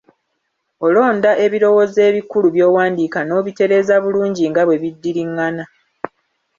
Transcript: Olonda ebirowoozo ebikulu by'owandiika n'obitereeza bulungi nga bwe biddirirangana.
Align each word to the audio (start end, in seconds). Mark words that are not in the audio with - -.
Olonda 0.85 1.31
ebirowoozo 1.45 1.99
ebikulu 2.09 2.47
by'owandiika 2.55 3.19
n'obitereeza 3.23 3.95
bulungi 4.03 4.43
nga 4.49 4.61
bwe 4.65 4.79
biddirirangana. 4.81 5.63